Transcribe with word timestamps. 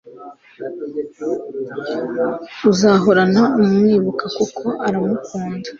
uzahorana 2.71 3.41
umwibuka 3.59 4.25
kuko 4.37 4.61
uramukunda 4.87 5.69